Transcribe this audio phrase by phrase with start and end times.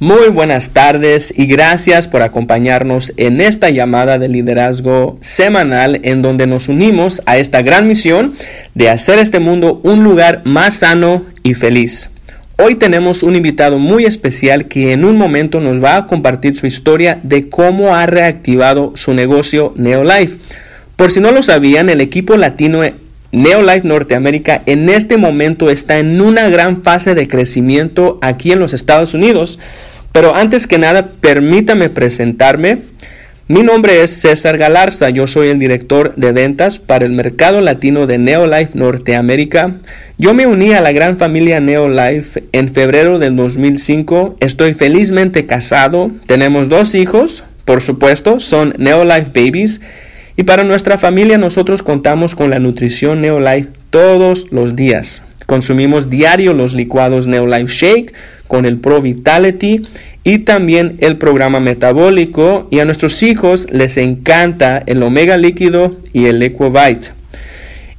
[0.00, 6.46] Muy buenas tardes y gracias por acompañarnos en esta llamada de liderazgo semanal en donde
[6.46, 8.34] nos unimos a esta gran misión
[8.76, 12.10] de hacer este mundo un lugar más sano y feliz.
[12.58, 16.68] Hoy tenemos un invitado muy especial que en un momento nos va a compartir su
[16.68, 20.38] historia de cómo ha reactivado su negocio Neolife.
[20.94, 22.82] Por si no lo sabían, el equipo latino
[23.32, 28.74] Neolife Norteamérica en este momento está en una gran fase de crecimiento aquí en los
[28.74, 29.58] Estados Unidos
[30.12, 32.78] pero antes que nada, permítame presentarme.
[33.50, 38.06] Mi nombre es César Galarza, yo soy el director de ventas para el mercado latino
[38.06, 39.76] de Neolife Norteamérica.
[40.18, 44.36] Yo me uní a la gran familia Neolife en febrero del 2005.
[44.40, 49.80] Estoy felizmente casado, tenemos dos hijos, por supuesto, son Neolife Babies.
[50.36, 55.22] Y para nuestra familia nosotros contamos con la nutrición Neolife todos los días.
[55.46, 58.12] Consumimos diario los licuados Neolife Shake
[58.48, 59.82] con el Pro Vitality
[60.24, 66.26] y también el programa metabólico y a nuestros hijos les encanta el omega líquido y
[66.26, 67.10] el Equovite.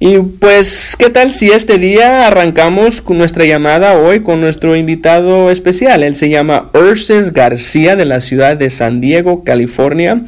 [0.02, 5.52] Y pues, ¿qué tal si este día arrancamos con nuestra llamada hoy con nuestro invitado
[5.52, 6.04] especial?
[6.04, 10.22] Él se llama Urses García de la ciudad de San Diego, California.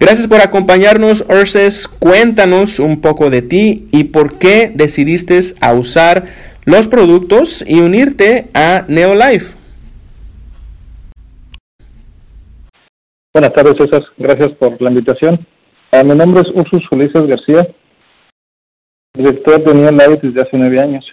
[0.00, 1.88] Gracias por acompañarnos, Urses.
[1.88, 6.24] Cuéntanos un poco de ti y por qué decidiste a usar
[6.64, 9.57] los productos y unirte a Neolife.
[13.38, 14.02] Buenas tardes, César.
[14.16, 15.46] Gracias por la invitación.
[15.92, 17.68] Ah, mi nombre es Ursus Ulises García,
[19.14, 21.06] director de New Life desde hace nueve años.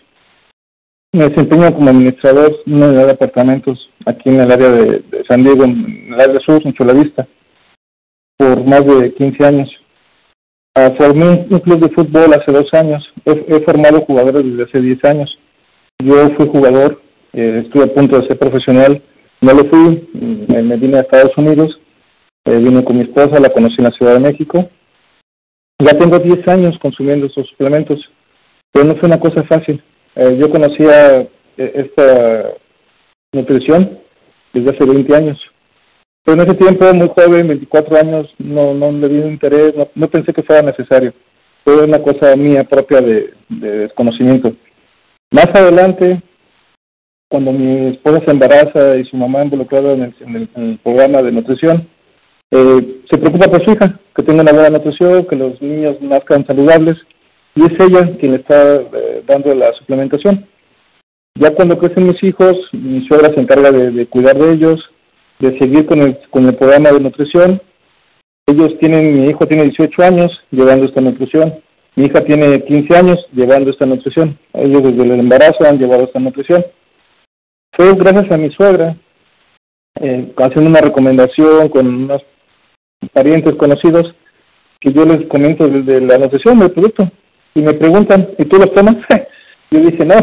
[1.13, 5.43] Me desempeño como administrador en una unidad de apartamentos aquí en el área de, San
[5.43, 7.27] Diego, en el área sur, en Chulavista,
[8.37, 9.69] por más de 15 años.
[10.73, 13.07] Ah, formé un club de fútbol hace dos años.
[13.25, 15.37] He, formado jugadores desde hace 10 años.
[16.03, 16.99] Yo fui jugador,
[17.33, 18.99] eh, estuve a punto de ser profesional,
[19.41, 21.79] no lo fui, me vine a Estados Unidos
[22.45, 24.69] eh, vine con mi esposa, la conocí en la Ciudad de México.
[25.79, 27.99] Ya tengo 10 años consumiendo estos suplementos,
[28.71, 29.83] pero no fue una cosa fácil.
[30.15, 32.53] Eh, yo conocía eh, esta
[33.33, 33.99] nutrición
[34.53, 35.39] desde hace 20 años.
[36.23, 40.31] Pero en ese tiempo, muy joven, 24 años, no, no le di interés, no, pensé
[40.31, 41.13] que fuera necesario.
[41.63, 44.55] Fue una cosa mía propia de, desconocimiento.
[45.31, 46.21] Más adelante,
[47.27, 50.13] cuando mi esposa se embaraza y su mamá involucrada en
[50.55, 51.87] el programa de nutrición,
[52.51, 56.45] eh, se preocupa por su hija, que tenga una buena nutrición, que los niños nazcan
[56.45, 56.95] saludables,
[57.55, 60.47] y es ella quien le está eh, dando la suplementación.
[61.37, 64.89] Ya cuando crecen mis hijos, mi suegra se encarga de, cuidar de ellos,
[65.39, 67.61] de seguir con el, con el programa de nutrición.
[68.47, 71.61] Ellos tienen, mi hijo tiene 18 años llevando esta nutrición,
[71.95, 74.37] mi hija tiene 15 años llevando esta nutrición.
[74.53, 76.65] Ellos desde el embarazo han llevado esta nutrición.
[77.73, 78.95] Fue gracias a mi suegra,
[79.99, 82.21] eh, haciendo una recomendación con unas
[83.13, 84.13] parientes conocidos
[84.79, 87.09] que yo les comento desde la nutrición del producto
[87.53, 88.95] y me preguntan, ¿y tú lo tomas?
[89.71, 90.15] yo dije, no,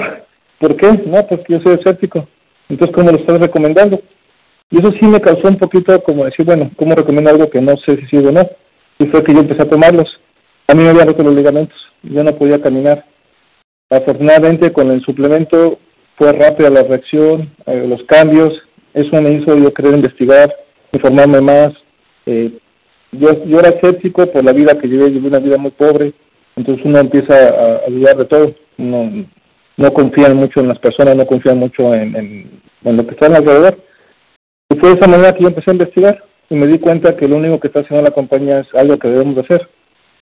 [0.58, 0.92] ¿por qué?
[1.06, 2.28] No, pues yo soy escéptico.
[2.68, 4.00] Entonces, ¿cómo lo estás recomendando?
[4.70, 7.76] Y eso sí me causó un poquito como decir, bueno, ¿cómo recomiendo algo que no
[7.76, 8.48] sé si sirve o no?
[8.98, 10.18] Y fue que yo empecé a tomarlos.
[10.68, 13.04] A mí me habían roto los ligamentos, yo no podía caminar.
[13.90, 15.78] Afortunadamente con el suplemento
[16.16, 18.52] fue rápida la reacción, eh, los cambios,
[18.94, 20.50] eso me hizo yo querer investigar,
[20.92, 21.70] informarme más,
[22.24, 22.58] eh,
[23.22, 26.12] yo, yo era escéptico por la vida que llevé, llevé una vida muy pobre,
[26.56, 29.26] entonces uno empieza a, a dudar de todo, no,
[29.76, 33.78] no confía mucho en las personas, no confía mucho en, en, lo que está alrededor.
[34.70, 37.28] Y fue de esa manera que yo empecé a investigar y me di cuenta que
[37.28, 39.68] lo único que está haciendo la compañía es algo que debemos de hacer,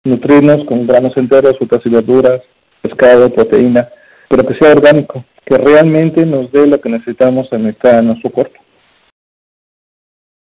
[0.05, 2.43] nutrirnos con granos enteros, frutas y verduras,
[2.83, 3.89] pescado, proteína,
[4.29, 7.75] pero que sea orgánico, que realmente nos dé lo que necesitamos en
[8.07, 8.61] nuestro cuerpo.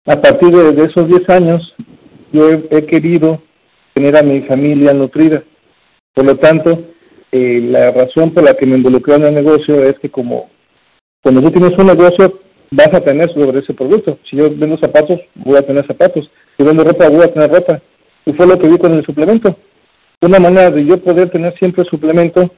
[0.07, 1.73] A partir de, de esos 10 años,
[2.35, 3.41] yo he, querido
[3.94, 5.44] tener a mi familia nutrida.
[6.13, 6.85] Por lo tanto,
[7.31, 10.50] eh, la razón por la que me involucré en el negocio es que como
[11.25, 14.20] cuando tú tienes un negocio, vas a tener sobre ese producto.
[14.29, 16.29] Si yo vendo zapatos, voy a tener zapatos.
[16.55, 17.82] Si vendo ropa, voy a tener ropa.
[18.26, 19.58] Y fue lo que vi con el suplemento.
[20.22, 22.52] Una manera de yo poder tener siempre suplemento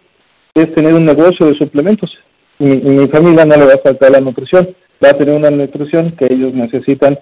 [0.53, 2.13] es tener un negocio de suplementos.
[2.59, 4.75] Y, y mi familia no le va a faltar la nutrición.
[5.01, 7.17] Va a tener una nutrición que ellos necesitan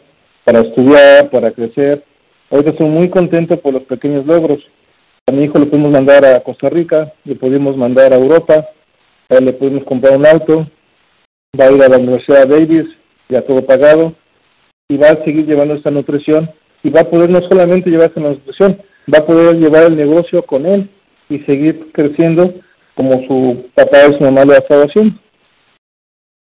[0.45, 2.03] para estudiar, para crecer,
[2.51, 4.59] Ahorita estoy muy contento por los pequeños logros.
[5.27, 8.69] A mi hijo le pudimos mandar a Costa Rica, le pudimos mandar a Europa,
[9.29, 10.67] le pudimos comprar un auto,
[11.59, 12.85] va a ir a la Universidad Davis,
[13.29, 14.13] ya todo pagado,
[14.87, 16.51] y va a seguir llevando esta nutrición,
[16.83, 18.79] y va a poder no solamente llevar esta nutrición,
[19.11, 20.89] va a poder llevar el negocio con él
[21.29, 22.53] y seguir creciendo
[22.93, 25.15] como su papá y su mamá lo ha estado haciendo.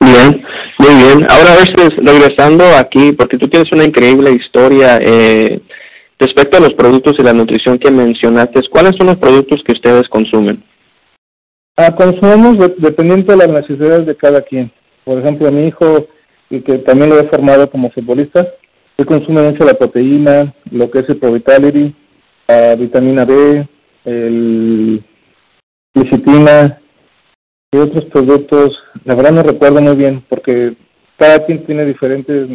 [0.01, 0.45] Bien,
[0.79, 1.27] Muy bien.
[1.31, 1.53] Ahora,
[1.99, 5.61] regresando aquí, porque tú tienes una increíble historia eh,
[6.23, 10.09] respecto a los productos y la nutrición que mencionaste, ¿cuáles son los productos que ustedes
[10.09, 10.63] consumen?
[11.77, 14.71] Ah, consumimos dependiendo de las necesidades de cada quien.
[15.05, 16.07] Por ejemplo, mi hijo,
[16.49, 18.47] y que también lo he formado como futbolista,
[18.97, 21.33] él consume mucho la proteína, lo que es el Pro
[22.49, 23.67] la vitamina B,
[24.05, 25.03] el
[25.95, 26.81] licitina
[27.73, 28.79] y otros productos.
[29.05, 30.77] La verdad no recuerdo muy bien porque
[31.19, 32.49] cada quien tiene diferentes...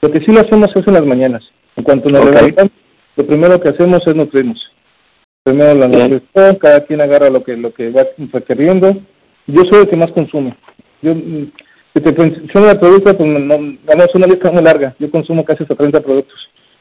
[0.00, 1.42] Lo que sí lo hacemos es en las mañanas.
[1.76, 2.72] En cuanto nos levantamos,
[3.18, 4.64] lo primero que hacemos es nutrirnos.
[5.42, 8.96] Primero la nutrición, cada quien agarra lo que lo que va requiriendo.
[9.48, 10.56] Yo soy el que más consume.
[11.02, 14.94] Yo, si te funciona el producto, pues no, damos una lista muy larga.
[15.00, 16.38] Yo consumo casi hasta 30 productos.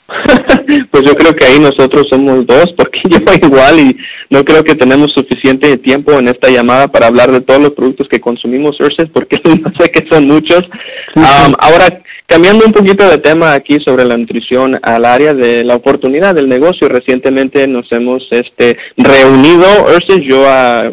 [0.91, 3.97] pues yo creo que ahí nosotros somos dos, porque yo igual y
[4.29, 8.07] no creo que tenemos suficiente tiempo en esta llamada para hablar de todos los productos
[8.09, 10.61] que consumimos, Urses, porque no sé que son muchos.
[11.15, 15.75] Um, ahora, cambiando un poquito de tema aquí sobre la nutrición al área de la
[15.75, 19.65] oportunidad del negocio, recientemente nos hemos este reunido,
[20.21, 20.45] yo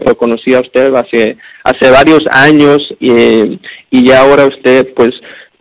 [0.06, 3.58] lo conocí a usted hace, hace varios años y,
[3.90, 5.12] y ya ahora usted pues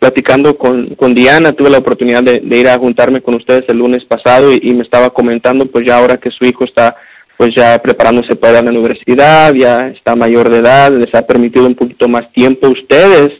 [0.03, 4.03] platicando con, con Diana, tuve la oportunidad de, ir a juntarme con ustedes el lunes
[4.03, 6.97] pasado y, me estaba comentando, pues ya ahora que su hijo está
[7.37, 11.75] pues ya preparándose para la universidad, ya está mayor de edad, les ha permitido un
[11.75, 13.31] poquito más tiempo ustedes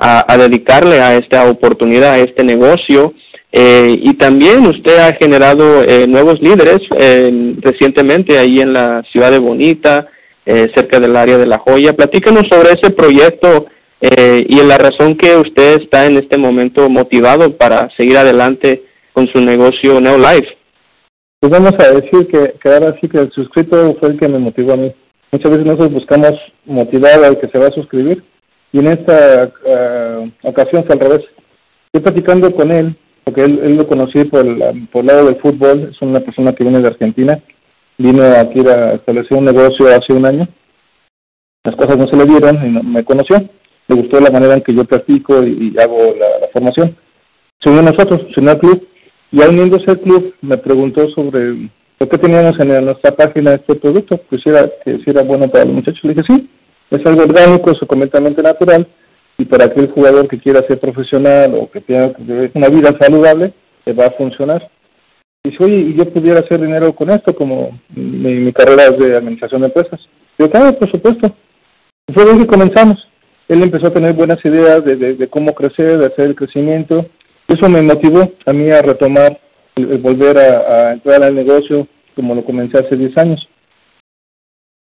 [0.00, 3.14] a, dedicarle a esta oportunidad, a este negocio.
[3.52, 9.30] Eh, y también usted ha generado eh, nuevos líderes eh, recientemente ahí en la ciudad
[9.30, 10.08] de Bonita,
[10.74, 11.92] cerca del área de La Joya.
[11.92, 13.66] Platícanos sobre ese proyecto
[14.00, 18.82] eh, y la razón que usted está en este momento motivado para seguir adelante
[19.12, 20.56] con su negocio Neolife.
[21.38, 24.38] Pues vamos a decir que, que ahora sí que el suscrito fue el que me
[24.38, 24.92] motivó a mí.
[25.32, 26.32] Muchas veces nosotros buscamos
[26.64, 28.22] motivar al que se va a suscribir
[28.72, 31.26] y en esta uh, ocasión fue al revés.
[31.92, 35.90] Estoy platicando con él, porque él, lo conocí por el, por el lado del fútbol,
[35.90, 37.40] es una persona que viene de Argentina,
[37.98, 40.48] vino aquí a establecer un negocio hace un año,
[41.64, 43.38] las cosas no se le dieron y no, me conoció
[43.90, 46.96] le gustó la manera en que yo practico y, hago la, formación.
[47.60, 48.88] Se unió a nosotros, se unió al club,
[49.32, 53.74] y al uniéndose al club me preguntó sobre por qué teníamos en nuestra página este
[53.74, 56.02] producto, pues si era, que si era bueno para los muchachos.
[56.04, 56.50] Le dije, sí,
[56.90, 58.86] es algo orgánico, es completamente natural,
[59.38, 62.12] y para aquel jugador que quiera ser profesional o que tenga
[62.54, 63.52] una vida saludable,
[63.86, 64.70] le va a funcionar.
[65.44, 69.16] Y dice, oye, ¿y yo pudiera hacer dinero con esto, como mi, carrera es de
[69.16, 70.00] administración de empresas?
[70.38, 71.34] Yo, claro, por supuesto.
[72.06, 73.06] Y fue que comenzamos
[73.50, 77.04] él empezó a tener buenas ideas de, cómo crecer, de hacer el crecimiento.
[77.48, 79.40] Eso me motivó a mí a retomar,
[79.74, 83.48] volver a, entrar al negocio como lo comencé hace 10 años.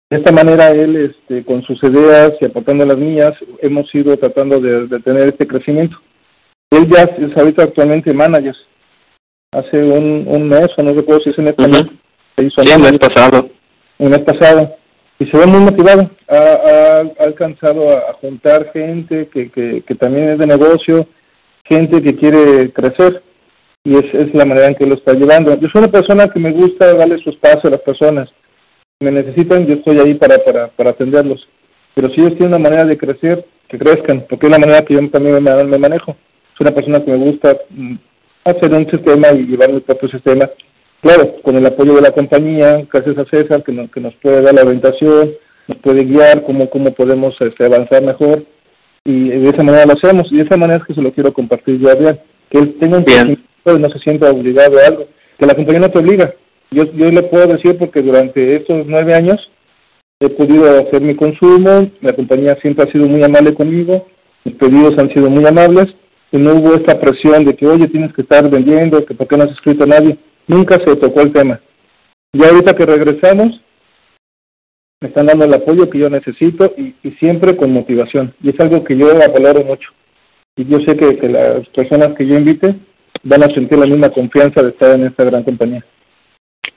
[0.10, 4.60] De esta manera, él, este, con sus ideas y aportando las mías, hemos ido tratando
[4.60, 5.98] de, tener este crecimiento.
[6.72, 8.56] Él ya es ahorita actualmente manager.
[9.52, 11.64] Hace un, mes, o no recuerdo si es en este
[12.44, 13.50] hizo sí, el mes pasado.
[13.98, 14.78] El mes pasado
[15.20, 16.10] y se ve muy motivado.
[16.30, 21.08] Ha, alcanzado a, juntar gente que, que, también es de negocio,
[21.64, 23.24] gente que quiere crecer
[23.84, 25.56] y es, es la manera en que lo está llevando.
[25.56, 28.30] Yo soy una persona que me gusta darle su espacio a las personas.
[29.00, 31.48] Me necesitan, yo estoy ahí para, para, para atenderlos.
[31.94, 34.94] Pero si ellos tienen una manera de crecer, que crezcan, porque es la manera que
[34.94, 36.16] yo también me, me manejo.
[36.58, 37.96] Soy una persona que me gusta mm,
[38.46, 40.50] hacer un sistema y llevar mi propio sistema
[41.02, 44.42] Claro, con el apoyo de la compañía, gracias a César, que nos, que nos puede
[44.42, 45.32] dar la orientación,
[45.68, 48.44] nos puede guiar cómo, cómo podemos este, avanzar mejor.
[49.06, 50.32] Y de esa manera lo hacemos.
[50.32, 52.20] Y de esa manera es que se lo quiero compartir yo a Adrián.
[52.50, 55.08] Que él tenga un y no se sienta obligado a algo.
[55.38, 56.34] Que la compañía no te obliga.
[56.72, 59.38] Yo, yo le puedo decir porque durante estos nueve años
[60.20, 64.08] he podido hacer mi consumo, la compañía siempre ha sido muy amable conmigo,
[64.44, 65.88] mis pedidos han sido muy amables,
[66.32, 69.38] y no hubo esta presión de que, oye, tienes que estar vendiendo, que por qué
[69.38, 71.62] no has escrito a nadie nunca se tocó el tema.
[72.34, 73.62] Y ahorita que regresamos,
[75.02, 78.34] me están dando el apoyo que yo necesito y, siempre con motivación.
[78.42, 79.90] Y es algo que yo valoro mucho.
[80.56, 82.76] Y yo sé que, que las personas que yo invite
[83.24, 85.86] van a sentir la misma confianza de estar en esta gran compañía.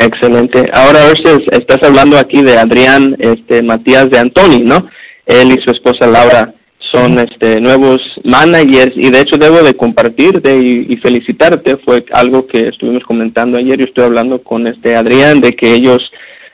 [0.01, 0.65] Excelente.
[0.73, 1.13] Ahora,
[1.53, 4.89] estás hablando aquí de Adrián este, Matías de Antoni, ¿no?
[5.27, 6.55] Él y su esposa Laura
[6.91, 11.77] son este, nuevos managers y de hecho debo de compartirte y, felicitarte.
[11.85, 13.79] Fue algo que estuvimos comentando ayer.
[13.79, 15.99] Yo estoy hablando con este Adrián de que ellos,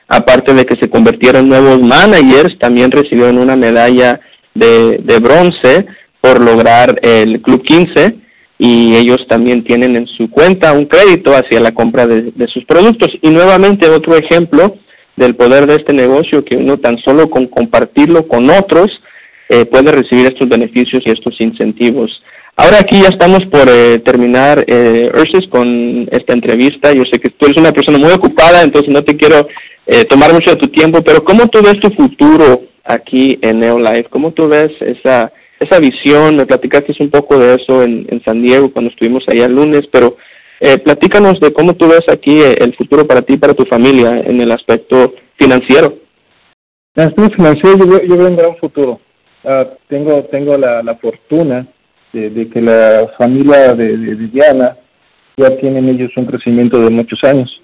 [0.09, 4.19] aparte de que se convirtieron en nuevos managers, también recibieron una medalla
[4.55, 5.85] de, de bronce
[6.19, 8.26] por lograr el Club 15
[8.59, 13.09] y ellos también tienen en su cuenta un crédito hacia la compra de, sus productos.
[13.21, 14.77] Y nuevamente otro ejemplo
[15.15, 18.87] del poder de este negocio que uno tan solo con compartirlo con otros
[19.49, 22.21] eh, puede recibir estos beneficios y estos incentivos.
[22.59, 26.91] Ahora aquí ya estamos por eh, terminar, eh, Ursus, con esta entrevista.
[26.91, 29.47] Yo sé que tú eres una persona muy ocupada, entonces no te quiero
[29.85, 34.09] eh, tomar mucho de tu tiempo, pero ¿cómo tú ves tu futuro aquí en Neolife?
[34.09, 36.35] ¿Cómo tú ves esa, esa visión?
[36.35, 39.81] Me platicaste un poco de eso en, en San Diego cuando estuvimos allá el lunes,
[39.91, 40.17] pero
[40.59, 43.65] eh, platícanos de cómo tú ves aquí eh, el futuro para ti y para tu
[43.65, 45.99] familia en el aspecto financiero.
[46.95, 48.99] En el aspecto financiero yo veo, yo veo un gran futuro.
[49.43, 51.67] Uh, tengo tengo la, la fortuna
[52.11, 54.75] de, que la familia de, de, Diana
[55.37, 57.61] ya tienen ellos un crecimiento de muchos años.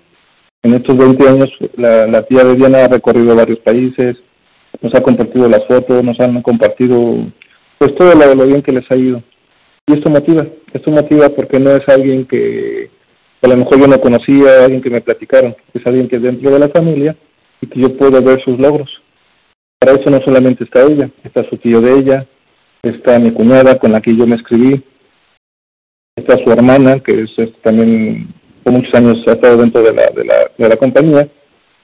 [0.62, 4.17] En estos 20 años la, la tía de Diana ha recorrido varios países,
[4.81, 7.25] nos ha compartido las fotos, nos han compartido
[7.84, 9.22] pues todo lo, lo bien que les ha ido.
[9.88, 12.90] Y esto motiva, esto motiva porque no es alguien que
[13.42, 16.50] a lo mejor yo no conocía, alguien que me platicaron, es alguien que es dentro
[16.50, 17.13] de la familia
[17.60, 18.90] y que yo puedo ver sus logros.
[19.80, 22.25] Para eso no solamente está ella, está su tío de ella,
[22.82, 24.82] está mi cuñada con la que yo me escribí,
[26.16, 30.24] está su hermana, que es, también por muchos años ha estado dentro de la, de,
[30.24, 31.28] la, de la compañía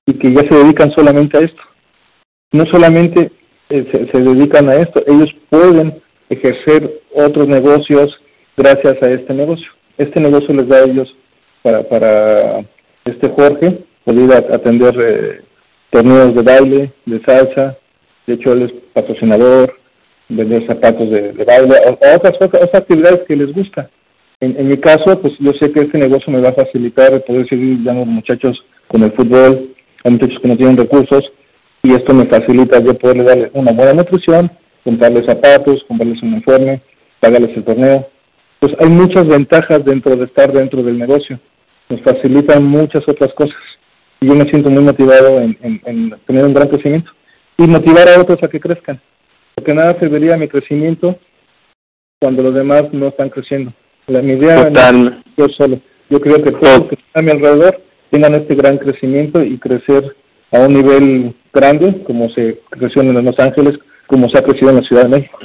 [0.05, 1.61] y que ya se dedican solamente a esto.
[2.53, 3.33] No solamente
[3.69, 8.19] se, se dedican a esto, ellos pueden ejercer otros negocios
[8.57, 9.67] gracias a este negocio.
[9.97, 11.15] Este negocio les da a ellos
[11.61, 12.65] para, para
[13.05, 15.41] este Jorge poder atender eh,
[15.91, 17.77] torneos de baile, de salsa,
[18.27, 19.75] de hecho él es patrocinador,
[20.29, 23.89] vender zapatos de, baile, o, otras, otras actividades que les gusta.
[24.39, 27.47] En, en, mi caso, pues yo sé que este negocio me va a facilitar poder
[27.49, 31.31] seguir dando muchachos con el fútbol, a muchachos que no tienen recursos,
[31.81, 34.51] y esto me facilita yo poderle darle una buena nutrición,
[34.83, 36.81] comprarles zapatos, comprarles un uniforme,
[37.19, 38.09] pagarles el torneo.
[38.59, 41.39] Pues hay muchas ventajas dentro de estar dentro del negocio.
[41.87, 43.57] Nos facilitan muchas otras cosas.
[44.19, 47.09] Y yo me siento muy motivado en, en, tener un gran crecimiento
[47.57, 48.99] y motivar a otros a que crezcan.
[49.55, 51.17] Porque nada serviría a mi crecimiento
[52.19, 53.73] cuando los demás no están creciendo.
[54.07, 55.79] La, mi idea no, yo solo.
[56.09, 59.57] Yo creo que todos los que están a mi alrededor tengan este gran crecimiento y
[59.57, 60.15] crecer
[60.51, 63.77] a un nivel grande, como se creció en Los Ángeles,
[64.07, 65.39] como se ha crecido en la Ciudad de México.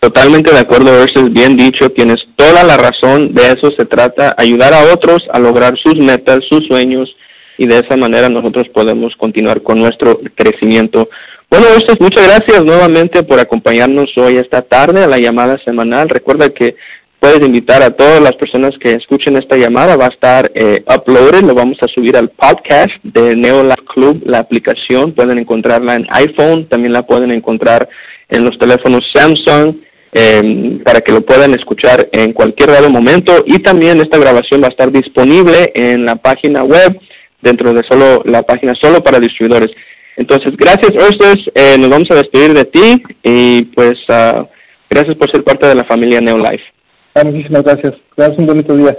[0.00, 4.74] Totalmente de acuerdo, es bien dicho, tienes toda la razón, de eso se trata, ayudar
[4.74, 7.08] a otros a lograr sus metas, sus sueños,
[7.56, 11.08] y de esa manera nosotros podemos continuar con nuestro crecimiento.
[11.48, 16.08] Bueno, Orestes, muchas gracias nuevamente por acompañarnos hoy esta tarde a la llamada semanal.
[16.08, 16.76] Recuerda que
[17.24, 19.96] puedes invitar a todas las personas que escuchen esta llamada.
[19.96, 24.40] Va a estar eh, uploaded, lo vamos a subir al podcast de Neolife Club, la
[24.40, 25.14] aplicación.
[25.14, 27.88] Pueden encontrarla en iPhone, también la pueden encontrar
[28.28, 29.76] en los teléfonos Samsung.
[30.16, 34.68] Eh, para que lo puedan escuchar en cualquier dado momento y también esta grabación va
[34.68, 37.00] a estar disponible en la página web
[37.42, 39.74] dentro de solo la página solo para distribuidores.
[40.16, 44.46] Entonces, gracias Orstes, eh, nos vamos a despedir de ti y pues uh,
[44.88, 46.73] gracias por ser parte de la familia Neolife.
[47.14, 47.94] Ah, muchísimas gracias.
[48.16, 48.98] Gracias, un bonito día.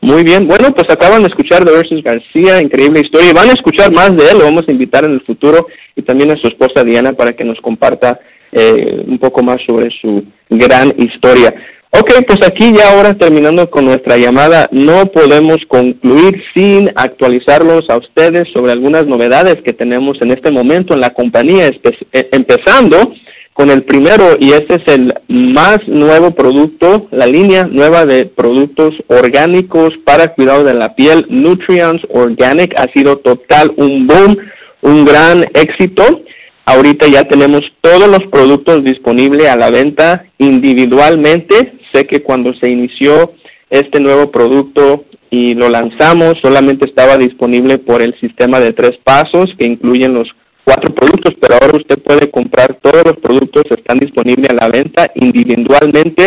[0.00, 3.92] Muy bien, bueno, pues acaban de escuchar de Versus García, increíble historia, van a escuchar
[3.92, 6.84] más de él, lo vamos a invitar en el futuro, y también a su esposa
[6.84, 8.20] Diana para que nos comparta
[8.52, 11.54] eh, un poco más sobre su gran historia.
[11.90, 17.96] Ok, pues aquí ya ahora terminando con nuestra llamada, no podemos concluir sin actualizarlos a
[17.96, 23.14] ustedes sobre algunas novedades que tenemos en este momento en la compañía, eh, empezando
[23.56, 28.92] con el primero y este es el más nuevo producto, la línea nueva de productos
[29.06, 34.36] orgánicos para cuidado de la piel, Nutrients Organic, ha sido total un boom,
[34.82, 36.22] un gran éxito.
[36.66, 41.78] Ahorita ya tenemos todos los productos disponibles a la venta individualmente.
[41.94, 43.32] Sé que cuando se inició
[43.70, 49.46] este nuevo producto y lo lanzamos, solamente estaba disponible por el sistema de tres pasos
[49.58, 50.28] que incluyen los
[50.66, 55.10] cuatro productos, pero ahora usted puede comprar todos los productos, están disponibles a la venta
[55.14, 56.26] individualmente.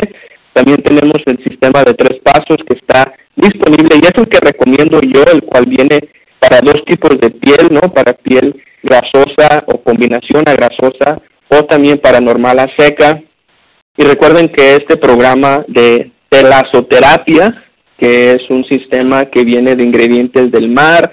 [0.53, 4.99] También tenemos el sistema de tres pasos que está disponible y es el que recomiendo
[5.01, 5.99] yo, el cual viene
[6.39, 7.81] para dos tipos de piel, ¿no?
[7.93, 13.21] Para piel grasosa o combinación a grasosa o también para normal a seca.
[13.97, 17.65] Y recuerden que este programa de telasoterapia,
[17.97, 21.11] que es un sistema que viene de ingredientes del mar,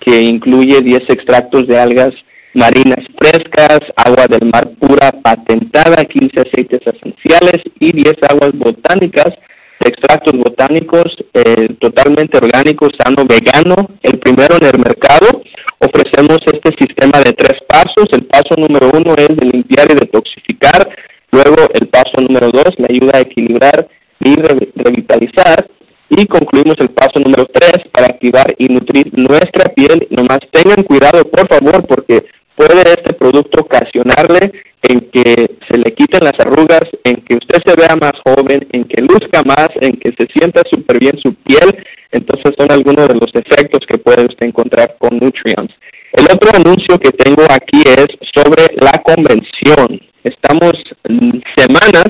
[0.00, 2.12] que incluye 10 extractos de algas
[2.54, 9.34] marinas frescas, agua del mar pura patentada, 15 aceites esenciales y 10 aguas botánicas,
[9.80, 15.42] extractos botánicos eh, totalmente orgánicos, sano, vegano, el primero en el mercado.
[15.78, 18.06] Ofrecemos este sistema de tres pasos.
[18.12, 20.88] El paso número uno es de limpiar y detoxificar.
[21.32, 23.88] Luego el paso número dos le ayuda a equilibrar
[24.20, 25.66] y revitalizar.
[26.08, 30.06] Y concluimos el paso número tres para activar y nutrir nuestra piel.
[30.10, 32.24] Nomás tengan cuidado, por favor, porque
[32.56, 37.74] puede este producto ocasionarle en que se le quiten las arrugas, en que usted se
[37.74, 41.84] vea más joven, en que luzca más, en que se sienta súper bien su piel.
[42.12, 45.74] Entonces son algunos de los efectos que puede usted encontrar con Nutrients.
[46.12, 50.00] El otro anuncio que tengo aquí es sobre la convención.
[50.22, 50.72] Estamos
[51.56, 52.06] semanas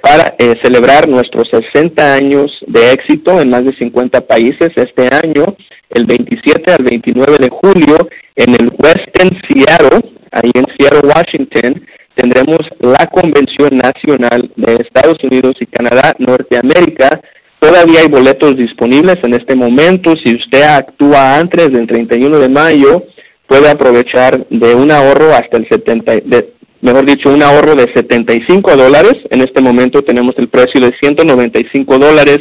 [0.00, 5.56] para eh, celebrar nuestros 60 años de éxito en más de 50 países este año,
[5.90, 11.86] el 27 al 29 de julio, en el Western Seattle, ahí en Seattle, Washington,
[12.16, 17.20] tendremos la Convención Nacional de Estados Unidos y Canadá, Norteamérica.
[17.60, 20.14] Todavía hay boletos disponibles en este momento.
[20.24, 23.04] Si usted actúa antes del 31 de mayo,
[23.46, 28.76] puede aprovechar de un ahorro hasta el 70, de, mejor dicho, un ahorro de 75
[28.76, 29.14] dólares.
[29.30, 32.40] En este momento tenemos el precio de 195 dólares,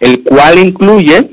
[0.00, 1.30] el cual incluye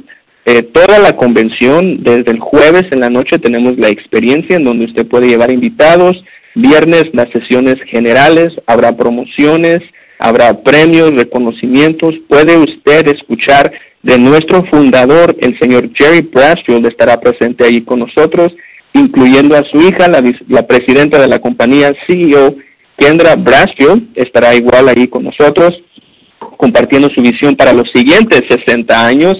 [0.49, 2.03] eh, toda la convención.
[2.03, 6.15] Desde el jueves en la noche tenemos la experiencia en donde usted puede llevar invitados.
[6.55, 9.79] Viernes las sesiones generales, habrá promociones,
[10.19, 12.15] habrá premios, reconocimientos.
[12.27, 18.53] Puede usted escuchar de nuestro fundador, el señor Jerry Brasfield, estará presente ahí con nosotros
[18.93, 22.55] incluyendo a su hija, la, presidenta de la compañía CEO,
[22.97, 25.71] Kendra Brasfield, estará igual ahí con nosotros,
[26.57, 29.35] compartiendo su visión para los siguientes 60 años,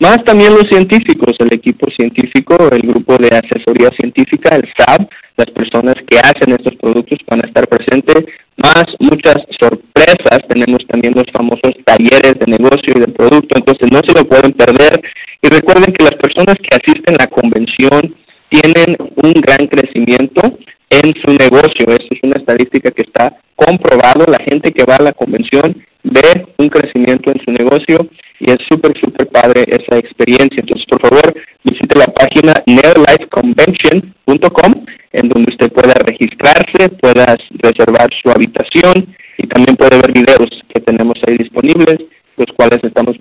[0.00, 5.50] más también los científicos, el equipo científico, el grupo de asesoría científica, el SAB, las
[5.50, 8.24] personas que hacen estos productos van a estar presentes,
[8.56, 14.00] más muchas sorpresas, tenemos también los famosos talleres de negocio y de producto, entonces no
[14.06, 15.00] se lo pueden perder.
[15.42, 18.14] Y recuerden que las personas que asisten a la convención
[18.50, 20.58] tienen un gran crecimiento
[20.90, 21.86] en su negocio.
[21.86, 24.24] Eso es una estadística que está comprobado.
[24.26, 28.08] La gente que va a la convención ve un crecimiento en su negocio
[28.40, 30.60] y es súper, súper padre esa experiencia.
[30.60, 38.30] Entonces, por favor, visite la página neolifeconvention.com en donde usted pueda registrarse, pueda reservar su
[38.30, 41.96] habitación y también puede ver videos que tenemos ahí disponibles,
[42.36, 43.16] los cuales estamos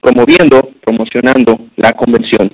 [0.00, 2.52] promoviendo, promocionando la convención.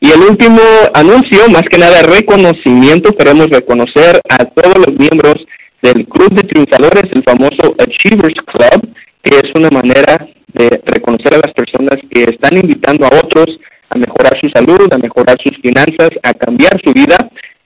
[0.00, 0.60] Y el último
[0.94, 5.36] anuncio, más que nada reconocimiento, queremos reconocer a todos los miembros
[5.82, 8.88] del Club de Triunfadores, el famoso Achievers Club,
[9.22, 13.46] que es una manera de reconocer a las personas que están invitando a otros
[13.90, 17.16] a mejorar su salud, a mejorar sus finanzas, a cambiar su vida.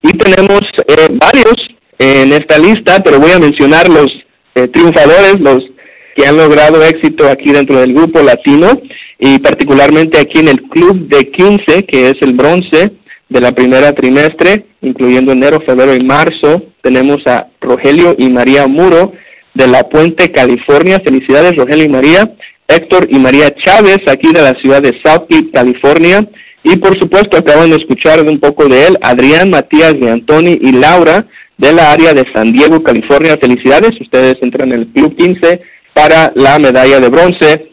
[0.02, 1.56] Y tenemos eh, varios
[1.98, 4.06] en esta lista, pero voy a mencionar los
[4.54, 5.64] eh, triunfadores, los
[6.16, 8.80] que han logrado éxito aquí dentro del grupo latino
[9.18, 12.92] y particularmente aquí en el club de 15, que es el bronce
[13.28, 16.62] de la primera trimestre, incluyendo enero, febrero y marzo.
[16.82, 19.12] Tenemos a Rogelio y María Muro
[19.54, 21.00] de La Puente, California.
[21.04, 22.32] Felicidades, Rogelio y María.
[22.68, 26.28] Héctor y María Chávez, aquí de la ciudad de Southgate, California.
[26.62, 30.72] Y por supuesto, acaban de escuchar un poco de él, Adrián, Matías de Antoni y
[30.72, 31.26] Laura
[31.56, 33.38] de la área de San Diego, California.
[33.40, 35.62] Felicidades, ustedes entran en el Club 15
[35.94, 37.70] para la medalla de bronce.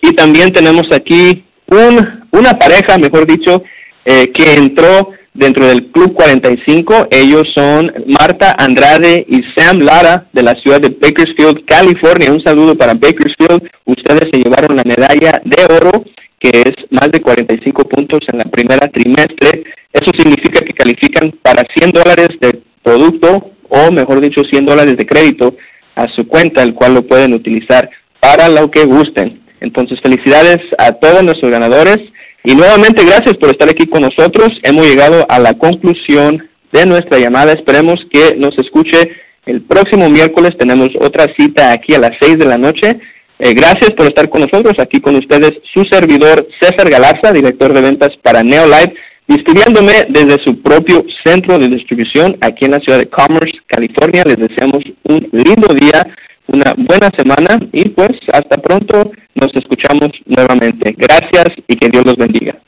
[0.00, 3.62] Y también tenemos aquí un, una pareja, mejor dicho,
[4.06, 7.08] eh, que entró dentro del Club 45.
[7.10, 12.32] Ellos son Marta Andrade y Sam Lara de la ciudad de Bakersfield, California.
[12.32, 13.68] Un saludo para Bakersfield.
[13.84, 16.04] Ustedes se llevaron la medalla de oro,
[16.38, 19.64] que es más de 45 puntos en la primera trimestre.
[19.92, 25.06] Eso significa que califican para 100 dólares de producto o, mejor dicho, 100 dólares de
[25.06, 25.56] crédito
[25.96, 29.42] a su cuenta, el cual lo pueden utilizar para lo que gusten.
[29.60, 31.98] Entonces, felicidades a todos nuestros ganadores
[32.44, 34.50] y nuevamente gracias por estar aquí con nosotros.
[34.62, 37.52] Hemos llegado a la conclusión de nuestra llamada.
[37.52, 39.12] Esperemos que nos escuche
[39.46, 40.52] el próximo miércoles.
[40.58, 43.00] Tenemos otra cita aquí a las 6 de la noche.
[43.38, 44.74] Eh, gracias por estar con nosotros.
[44.78, 48.94] Aquí con ustedes su servidor César Galarza, director de ventas para Neolife,
[49.26, 54.22] despidiéndome desde su propio centro de distribución aquí en la ciudad de Commerce, California.
[54.26, 56.06] Les deseamos un lindo día
[56.54, 60.94] una buena semana y pues hasta pronto nos escuchamos nuevamente.
[60.96, 62.63] Gracias y que Dios los bendiga.